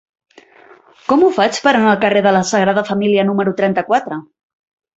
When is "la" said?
2.37-2.43